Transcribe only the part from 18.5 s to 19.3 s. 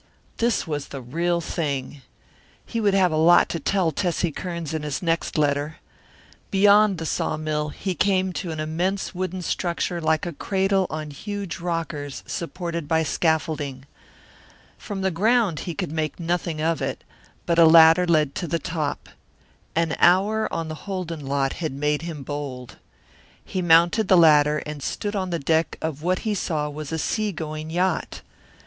top.